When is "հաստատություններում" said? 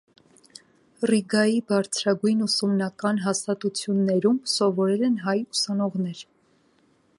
3.27-4.39